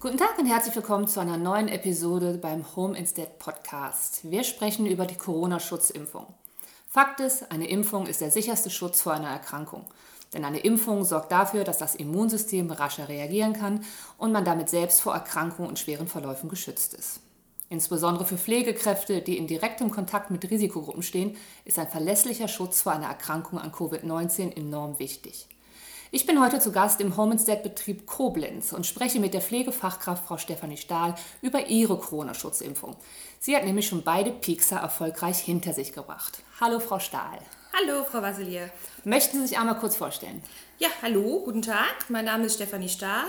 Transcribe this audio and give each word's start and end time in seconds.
Guten 0.00 0.16
Tag 0.16 0.38
und 0.38 0.46
herzlich 0.46 0.76
willkommen 0.76 1.08
zu 1.08 1.18
einer 1.18 1.36
neuen 1.36 1.66
Episode 1.66 2.38
beim 2.40 2.64
Home 2.76 2.96
Instead 2.96 3.40
Podcast. 3.40 4.20
Wir 4.30 4.44
sprechen 4.44 4.86
über 4.86 5.06
die 5.06 5.16
Corona-Schutzimpfung. 5.16 6.32
Fakt 6.88 7.18
ist, 7.18 7.50
eine 7.50 7.68
Impfung 7.68 8.06
ist 8.06 8.20
der 8.20 8.30
sicherste 8.30 8.70
Schutz 8.70 9.00
vor 9.00 9.14
einer 9.14 9.30
Erkrankung. 9.30 9.86
Denn 10.32 10.44
eine 10.44 10.60
Impfung 10.60 11.04
sorgt 11.04 11.32
dafür, 11.32 11.64
dass 11.64 11.78
das 11.78 11.96
Immunsystem 11.96 12.70
rascher 12.70 13.08
reagieren 13.08 13.54
kann 13.54 13.84
und 14.18 14.30
man 14.30 14.44
damit 14.44 14.68
selbst 14.68 15.00
vor 15.00 15.14
Erkrankungen 15.14 15.68
und 15.68 15.80
schweren 15.80 16.06
Verläufen 16.06 16.48
geschützt 16.48 16.94
ist. 16.94 17.18
Insbesondere 17.68 18.24
für 18.24 18.38
Pflegekräfte, 18.38 19.20
die 19.20 19.36
in 19.36 19.48
direktem 19.48 19.90
Kontakt 19.90 20.30
mit 20.30 20.48
Risikogruppen 20.48 21.02
stehen, 21.02 21.36
ist 21.64 21.76
ein 21.76 21.88
verlässlicher 21.88 22.46
Schutz 22.46 22.82
vor 22.82 22.92
einer 22.92 23.08
Erkrankung 23.08 23.58
an 23.58 23.72
Covid-19 23.72 24.56
enorm 24.56 25.00
wichtig. 25.00 25.48
Ich 26.10 26.24
bin 26.24 26.42
heute 26.42 26.58
zu 26.58 26.72
Gast 26.72 27.02
im 27.02 27.18
Home 27.18 27.36
Betrieb 27.36 28.06
Koblenz 28.06 28.72
und 28.72 28.86
spreche 28.86 29.20
mit 29.20 29.34
der 29.34 29.42
Pflegefachkraft 29.42 30.26
Frau 30.26 30.38
Stefanie 30.38 30.78
Stahl 30.78 31.14
über 31.42 31.66
ihre 31.66 31.98
Corona-Schutzimpfung. 31.98 32.96
Sie 33.40 33.54
hat 33.54 33.64
nämlich 33.64 33.88
schon 33.88 34.04
beide 34.04 34.30
Piekser 34.30 34.78
erfolgreich 34.78 35.38
hinter 35.40 35.74
sich 35.74 35.92
gebracht. 35.92 36.38
Hallo 36.62 36.80
Frau 36.80 36.98
Stahl. 36.98 37.38
Hallo 37.74 38.04
Frau 38.04 38.22
Vasilier. 38.22 38.70
Möchten 39.04 39.42
Sie 39.42 39.48
sich 39.48 39.58
einmal 39.58 39.78
kurz 39.78 39.96
vorstellen? 39.96 40.42
Ja, 40.78 40.88
hallo, 41.02 41.42
guten 41.44 41.60
Tag. 41.60 42.08
Mein 42.08 42.24
Name 42.24 42.46
ist 42.46 42.54
Stefanie 42.54 42.88
Stahl. 42.88 43.28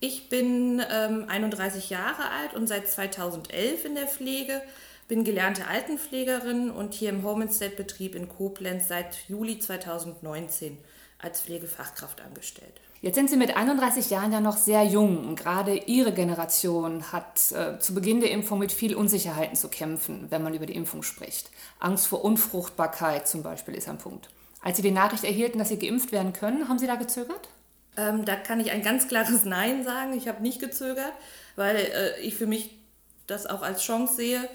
Ich 0.00 0.30
bin 0.30 0.82
ähm, 0.90 1.26
31 1.28 1.90
Jahre 1.90 2.30
alt 2.30 2.54
und 2.54 2.66
seit 2.66 2.88
2011 2.88 3.84
in 3.84 3.96
der 3.96 4.06
Pflege 4.06 4.62
bin 5.08 5.24
gelernte 5.24 5.66
Altenpflegerin 5.66 6.70
und 6.70 6.94
hier 6.94 7.10
im 7.10 7.22
Home 7.22 7.50
Betrieb 7.76 8.14
in 8.14 8.30
Koblenz 8.30 8.88
seit 8.88 9.28
Juli 9.28 9.58
2019 9.58 10.78
als 11.18 11.40
Pflegefachkraft 11.40 12.20
angestellt. 12.20 12.80
Jetzt 13.00 13.16
sind 13.16 13.28
Sie 13.28 13.36
mit 13.36 13.54
31 13.54 14.08
Jahren 14.08 14.32
ja 14.32 14.40
noch 14.40 14.56
sehr 14.56 14.82
jung 14.82 15.28
und 15.28 15.36
gerade 15.36 15.76
Ihre 15.76 16.12
Generation 16.12 17.12
hat 17.12 17.52
äh, 17.52 17.78
zu 17.78 17.94
Beginn 17.94 18.20
der 18.20 18.30
Impfung 18.30 18.58
mit 18.58 18.72
viel 18.72 18.94
Unsicherheiten 18.94 19.56
zu 19.56 19.68
kämpfen, 19.68 20.26
wenn 20.30 20.42
man 20.42 20.54
über 20.54 20.64
die 20.64 20.74
Impfung 20.74 21.02
spricht. 21.02 21.50
Angst 21.80 22.06
vor 22.06 22.24
Unfruchtbarkeit 22.24 23.28
zum 23.28 23.42
Beispiel 23.42 23.74
ist 23.74 23.90
ein 23.90 23.98
Punkt. 23.98 24.30
Als 24.62 24.78
Sie 24.78 24.82
die 24.82 24.90
Nachricht 24.90 25.24
erhielten, 25.24 25.58
dass 25.58 25.68
Sie 25.68 25.78
geimpft 25.78 26.12
werden 26.12 26.32
können, 26.32 26.66
haben 26.68 26.78
Sie 26.78 26.86
da 26.86 26.94
gezögert? 26.94 27.50
Ähm, 27.98 28.24
da 28.24 28.36
kann 28.36 28.58
ich 28.60 28.70
ein 28.70 28.82
ganz 28.82 29.06
klares 29.06 29.44
Nein 29.44 29.84
sagen. 29.84 30.16
Ich 30.16 30.26
habe 30.26 30.42
nicht 30.42 30.58
gezögert, 30.58 31.12
weil 31.56 31.76
äh, 31.76 32.20
ich 32.20 32.34
für 32.36 32.46
mich 32.46 32.78
das 33.26 33.44
auch 33.44 33.60
als 33.60 33.82
Chance 33.82 34.16
sehe, 34.16 34.48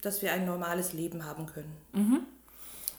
dass 0.00 0.22
wir 0.22 0.32
ein 0.32 0.44
normales 0.44 0.92
Leben 0.92 1.24
haben 1.24 1.46
können. 1.46 1.76
Mhm. 1.92 2.20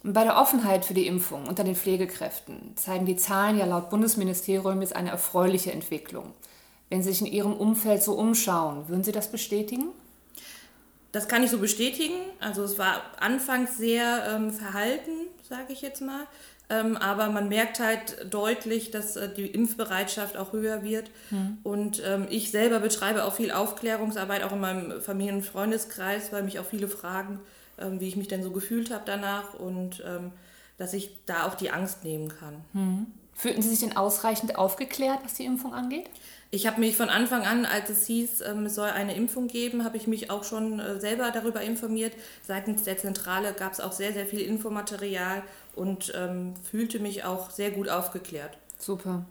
Bei 0.03 0.23
der 0.23 0.37
Offenheit 0.37 0.85
für 0.85 0.93
die 0.93 1.07
Impfung 1.07 1.47
unter 1.47 1.63
den 1.63 1.75
Pflegekräften 1.75 2.75
zeigen 2.75 3.05
die 3.05 3.15
Zahlen 3.15 3.57
ja 3.57 3.65
laut 3.65 3.89
Bundesministerium 3.89 4.81
jetzt 4.81 4.95
eine 4.95 5.09
erfreuliche 5.09 5.71
Entwicklung. 5.71 6.33
Wenn 6.89 7.03
Sie 7.03 7.11
sich 7.11 7.21
in 7.21 7.27
Ihrem 7.27 7.53
Umfeld 7.53 8.01
so 8.03 8.13
umschauen, 8.13 8.87
würden 8.87 9.03
Sie 9.03 9.11
das 9.11 9.31
bestätigen? 9.31 9.89
Das 11.11 11.27
kann 11.27 11.43
ich 11.43 11.51
so 11.51 11.57
bestätigen. 11.57 12.15
Also 12.39 12.63
es 12.63 12.77
war 12.77 13.01
anfangs 13.19 13.77
sehr 13.77 14.35
ähm, 14.35 14.51
verhalten, 14.51 15.11
sage 15.49 15.73
ich 15.73 15.81
jetzt 15.81 16.01
mal. 16.01 16.27
Ähm, 16.69 16.97
aber 16.97 17.29
man 17.29 17.47
merkt 17.47 17.79
halt 17.79 18.27
deutlich, 18.29 18.91
dass 18.91 19.15
äh, 19.15 19.33
die 19.33 19.47
Impfbereitschaft 19.47 20.35
auch 20.35 20.51
höher 20.51 20.83
wird. 20.83 21.09
Hm. 21.29 21.59
Und 21.63 22.01
ähm, 22.05 22.27
ich 22.29 22.51
selber 22.51 22.79
betreibe 22.79 23.23
auch 23.23 23.33
viel 23.33 23.51
Aufklärungsarbeit, 23.51 24.43
auch 24.43 24.51
in 24.51 24.59
meinem 24.59 25.01
Familien- 25.01 25.37
und 25.37 25.45
Freundeskreis, 25.45 26.33
weil 26.33 26.43
mich 26.43 26.59
auch 26.59 26.65
viele 26.65 26.89
fragen, 26.89 27.39
ähm, 27.79 27.99
wie 27.99 28.07
ich 28.07 28.15
mich 28.15 28.27
denn 28.27 28.43
so 28.43 28.51
gefühlt 28.51 28.91
habe 28.91 29.03
danach 29.05 29.53
und 29.53 30.03
ähm, 30.05 30.31
dass 30.77 30.93
ich 30.93 31.11
da 31.25 31.47
auch 31.47 31.55
die 31.55 31.71
Angst 31.71 32.03
nehmen 32.03 32.29
kann. 32.29 32.63
Hm. 32.73 33.07
Fühlten 33.33 33.61
Sie 33.61 33.69
sich 33.69 33.81
denn 33.81 33.95
ausreichend 33.95 34.55
aufgeklärt, 34.57 35.19
was 35.23 35.35
die 35.35 35.45
Impfung 35.45 35.73
angeht? 35.73 36.09
Ich 36.49 36.65
habe 36.65 36.79
mich 36.79 36.95
von 36.95 37.09
Anfang 37.09 37.45
an, 37.45 37.65
als 37.65 37.89
es 37.89 38.07
hieß, 38.07 38.41
ähm, 38.41 38.65
es 38.65 38.75
soll 38.75 38.89
eine 38.89 39.15
Impfung 39.15 39.47
geben, 39.47 39.83
habe 39.83 39.97
ich 39.97 40.07
mich 40.07 40.31
auch 40.31 40.43
schon 40.43 40.79
äh, 40.79 40.99
selber 40.99 41.29
darüber 41.31 41.61
informiert. 41.61 42.13
Seitens 42.41 42.83
der 42.83 42.97
Zentrale 42.97 43.53
gab 43.53 43.73
es 43.73 43.79
auch 43.79 43.91
sehr, 43.91 44.13
sehr 44.13 44.25
viel 44.25 44.39
Infomaterial 44.39 45.43
und 45.75 46.13
ähm, 46.15 46.53
fühlte 46.63 46.99
mich 46.99 47.25
auch 47.25 47.51
sehr 47.51 47.71
gut 47.71 47.89
aufgeklärt. 47.89 48.57
Super. 48.79 49.25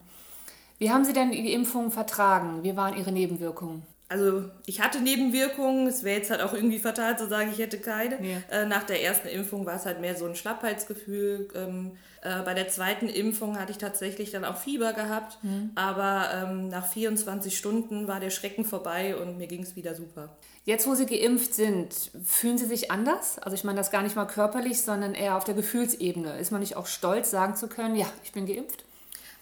Wie 0.79 0.91
haben 0.91 1.05
Sie 1.05 1.15
denn 1.15 1.33
die 1.33 1.53
Impfung 1.53 1.91
vertragen? 1.91 2.63
Wie 2.63 2.77
waren 2.77 2.97
Ihre 2.97 3.13
Nebenwirkungen? 3.13 3.83
Also 4.09 4.45
ich 4.67 4.81
hatte 4.81 5.01
Nebenwirkungen, 5.01 5.89
es 5.89 6.05
wäre 6.05 6.19
jetzt 6.19 6.31
halt 6.31 6.41
auch 6.41 6.53
irgendwie 6.53 6.79
fatal 6.79 7.19
zu 7.19 7.27
sagen, 7.27 7.51
ich 7.53 7.59
hätte 7.59 7.79
keine. 7.79 8.25
Ja. 8.25 8.39
Äh, 8.51 8.67
nach 8.67 8.85
der 8.85 9.03
ersten 9.03 9.27
Impfung 9.27 9.67
war 9.67 9.75
es 9.75 9.85
halt 9.85 10.01
mehr 10.01 10.17
so 10.17 10.27
ein 10.27 10.37
Schlappheitsgefühl. 10.37 11.49
Ähm, 11.55 11.97
äh, 12.23 12.43
bei 12.43 12.55
der 12.55 12.69
zweiten 12.69 13.09
Impfung 13.09 13.59
hatte 13.59 13.73
ich 13.73 13.79
tatsächlich 13.79 14.31
dann 14.31 14.45
auch 14.45 14.59
Fieber 14.59 14.93
gehabt, 14.93 15.39
mhm. 15.43 15.73
aber 15.75 16.29
ähm, 16.35 16.69
nach 16.69 16.87
24 16.87 17.57
Stunden 17.57 18.07
war 18.07 18.21
der 18.21 18.31
Schrecken 18.31 18.65
vorbei 18.65 19.17
und 19.17 19.39
mir 19.39 19.49
ging 19.49 19.63
es 19.63 19.75
wieder 19.75 19.95
super. 19.95 20.37
Jetzt, 20.65 20.87
wo 20.87 20.95
Sie 20.95 21.07
geimpft 21.07 21.55
sind, 21.55 22.13
fühlen 22.25 22.59
Sie 22.59 22.67
sich 22.67 22.91
anders? 22.91 23.39
Also 23.39 23.55
ich 23.55 23.65
meine 23.65 23.79
das 23.79 23.91
gar 23.91 24.03
nicht 24.03 24.17
mal 24.17 24.27
körperlich, 24.27 24.83
sondern 24.83 25.15
eher 25.15 25.37
auf 25.37 25.45
der 25.45 25.55
Gefühlsebene. 25.55 26.39
Ist 26.39 26.53
man 26.53 26.61
nicht 26.61 26.77
auch 26.77 26.87
stolz, 26.87 27.31
sagen 27.31 27.57
zu 27.57 27.69
können, 27.69 27.97
ja, 27.97 28.07
ich 28.25 28.33
bin 28.33 28.47
geimpft? 28.47 28.86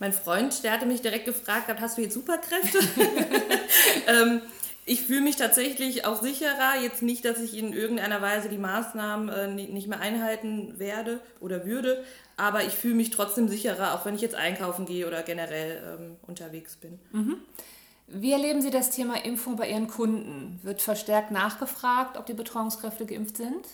Mein 0.04 0.12
Freund, 0.12 0.62
der 0.64 0.72
hatte 0.72 0.84
mich 0.84 1.00
direkt 1.00 1.24
gefragt, 1.24 1.74
hast 1.80 1.96
du 1.96 2.02
jetzt 2.02 2.12
Superkräfte? 2.12 2.78
ähm, 4.06 4.42
ich 4.84 5.00
fühle 5.00 5.22
mich 5.22 5.36
tatsächlich 5.36 6.04
auch 6.04 6.20
sicherer. 6.20 6.78
Jetzt 6.82 7.00
nicht, 7.00 7.24
dass 7.24 7.40
ich 7.40 7.56
in 7.56 7.72
irgendeiner 7.72 8.20
Weise 8.20 8.50
die 8.50 8.58
Maßnahmen 8.58 9.30
äh, 9.30 9.48
nicht 9.48 9.88
mehr 9.88 10.00
einhalten 10.00 10.78
werde 10.78 11.20
oder 11.40 11.64
würde, 11.64 12.04
aber 12.36 12.64
ich 12.64 12.74
fühle 12.74 12.96
mich 12.96 13.12
trotzdem 13.12 13.48
sicherer, 13.48 13.94
auch 13.94 14.04
wenn 14.04 14.14
ich 14.14 14.20
jetzt 14.20 14.34
einkaufen 14.34 14.84
gehe 14.84 15.06
oder 15.06 15.22
generell 15.22 15.98
ähm, 15.98 16.16
unterwegs 16.26 16.76
bin. 16.76 16.98
Mhm. 17.12 17.36
Wie 18.06 18.32
erleben 18.32 18.60
Sie 18.60 18.70
das 18.70 18.90
Thema 18.90 19.24
Impfung 19.24 19.56
bei 19.56 19.70
Ihren 19.70 19.88
Kunden? 19.88 20.60
Wird 20.62 20.82
verstärkt 20.82 21.30
nachgefragt, 21.30 22.18
ob 22.18 22.26
die 22.26 22.34
Betreuungskräfte 22.34 23.06
geimpft 23.06 23.38
sind? 23.38 23.64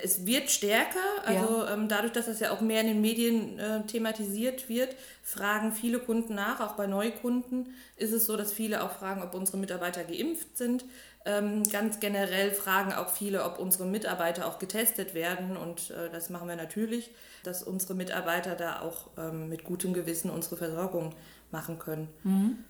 Es 0.00 0.24
wird 0.24 0.50
stärker, 0.50 0.98
also 1.26 1.64
ja. 1.64 1.74
ähm, 1.74 1.86
dadurch, 1.86 2.12
dass 2.14 2.24
das 2.24 2.40
ja 2.40 2.50
auch 2.50 2.62
mehr 2.62 2.80
in 2.80 2.86
den 2.86 3.00
Medien 3.02 3.58
äh, 3.58 3.82
thematisiert 3.82 4.70
wird, 4.70 4.96
fragen 5.22 5.72
viele 5.72 5.98
Kunden 5.98 6.34
nach, 6.34 6.60
auch 6.60 6.72
bei 6.72 6.86
Neukunden 6.86 7.74
ist 7.96 8.12
es 8.12 8.24
so, 8.24 8.38
dass 8.38 8.54
viele 8.54 8.82
auch 8.82 8.92
fragen, 8.92 9.22
ob 9.22 9.34
unsere 9.34 9.58
Mitarbeiter 9.58 10.02
geimpft 10.04 10.56
sind. 10.56 10.86
Ähm, 11.26 11.62
ganz 11.64 12.00
generell 12.00 12.52
fragen 12.52 12.92
auch 12.94 13.10
viele, 13.10 13.44
ob 13.44 13.58
unsere 13.58 13.84
Mitarbeiter 13.84 14.46
auch 14.46 14.58
getestet 14.58 15.14
werden 15.14 15.56
und 15.58 15.90
äh, 15.90 16.10
das 16.10 16.30
machen 16.30 16.48
wir 16.48 16.56
natürlich, 16.56 17.10
dass 17.44 17.62
unsere 17.62 17.94
Mitarbeiter 17.94 18.56
da 18.56 18.80
auch 18.80 19.10
ähm, 19.18 19.48
mit 19.48 19.62
gutem 19.62 19.92
Gewissen 19.92 20.30
unsere 20.30 20.56
Versorgung 20.56 21.14
machen 21.50 21.78
können. 21.78 22.08
Mhm. 22.24 22.64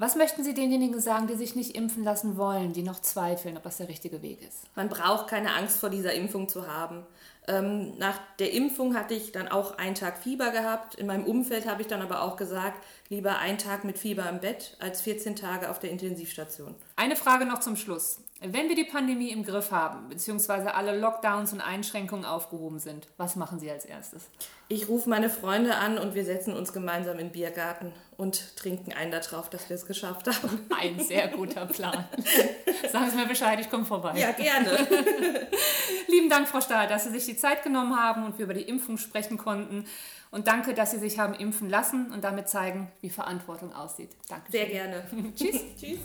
Was 0.00 0.16
möchten 0.16 0.42
Sie 0.42 0.54
denjenigen 0.54 0.98
sagen, 0.98 1.26
die 1.26 1.34
sich 1.34 1.54
nicht 1.54 1.76
impfen 1.76 2.04
lassen 2.04 2.38
wollen, 2.38 2.72
die 2.72 2.82
noch 2.82 3.02
zweifeln, 3.02 3.58
ob 3.58 3.64
das 3.64 3.76
der 3.76 3.88
richtige 3.88 4.22
Weg 4.22 4.40
ist? 4.40 4.62
Man 4.74 4.88
braucht 4.88 5.26
keine 5.26 5.54
Angst 5.54 5.78
vor 5.78 5.90
dieser 5.90 6.14
Impfung 6.14 6.48
zu 6.48 6.66
haben. 6.66 7.04
Ähm, 7.48 7.96
nach 7.98 8.18
der 8.38 8.52
Impfung 8.52 8.94
hatte 8.94 9.14
ich 9.14 9.32
dann 9.32 9.48
auch 9.48 9.78
einen 9.78 9.94
Tag 9.94 10.18
Fieber 10.18 10.50
gehabt. 10.50 10.94
In 10.94 11.06
meinem 11.06 11.24
Umfeld 11.24 11.66
habe 11.66 11.82
ich 11.82 11.88
dann 11.88 12.02
aber 12.02 12.22
auch 12.22 12.36
gesagt, 12.36 12.84
lieber 13.08 13.38
einen 13.38 13.58
Tag 13.58 13.84
mit 13.84 13.98
Fieber 13.98 14.28
im 14.28 14.40
Bett 14.40 14.76
als 14.78 15.00
14 15.00 15.36
Tage 15.36 15.70
auf 15.70 15.78
der 15.78 15.90
Intensivstation. 15.90 16.74
Eine 16.96 17.16
Frage 17.16 17.46
noch 17.46 17.60
zum 17.60 17.76
Schluss. 17.76 18.20
Wenn 18.42 18.70
wir 18.70 18.74
die 18.74 18.84
Pandemie 18.84 19.30
im 19.30 19.44
Griff 19.44 19.70
haben, 19.70 20.08
beziehungsweise 20.08 20.74
alle 20.74 20.98
Lockdowns 20.98 21.52
und 21.52 21.60
Einschränkungen 21.60 22.24
aufgehoben 22.24 22.78
sind, 22.78 23.06
was 23.18 23.36
machen 23.36 23.60
Sie 23.60 23.70
als 23.70 23.84
erstes? 23.84 24.30
Ich 24.68 24.88
rufe 24.88 25.10
meine 25.10 25.28
Freunde 25.28 25.74
an 25.74 25.98
und 25.98 26.14
wir 26.14 26.24
setzen 26.24 26.54
uns 26.54 26.72
gemeinsam 26.72 27.18
im 27.18 27.30
Biergarten 27.30 27.92
und 28.16 28.56
trinken 28.56 28.94
einen 28.94 29.10
darauf, 29.10 29.50
dass 29.50 29.68
wir 29.68 29.76
es 29.76 29.84
geschafft 29.84 30.26
haben. 30.26 30.66
Ein 30.80 31.00
sehr 31.00 31.28
guter 31.28 31.66
Plan. 31.66 32.04
Sagen 32.90 33.10
Sie 33.10 33.16
mir 33.16 33.26
Bescheid, 33.26 33.60
ich 33.60 33.68
komme 33.68 33.84
vorbei. 33.84 34.14
Ja, 34.16 34.32
gerne. 34.32 34.70
Lieben 36.08 36.30
Dank, 36.30 36.48
Frau 36.48 36.60
Stahl, 36.62 36.86
dass 36.86 37.04
Sie 37.04 37.10
sich 37.10 37.24
die 37.30 37.36
Zeit 37.36 37.62
genommen 37.62 37.96
haben 37.96 38.24
und 38.24 38.38
wir 38.38 38.44
über 38.44 38.54
die 38.54 38.62
Impfung 38.62 38.98
sprechen 38.98 39.38
konnten. 39.38 39.84
Und 40.30 40.46
danke, 40.46 40.74
dass 40.74 40.92
Sie 40.92 40.98
sich 40.98 41.18
haben 41.18 41.34
impfen 41.34 41.68
lassen 41.68 42.12
und 42.12 42.22
damit 42.22 42.48
zeigen, 42.48 42.90
wie 43.00 43.10
Verantwortung 43.10 43.72
aussieht. 43.72 44.10
Danke. 44.28 44.50
Sehr 44.52 44.66
gerne. 44.66 45.04
Tschüss. 45.36 45.60
Tschüss. 45.80 46.00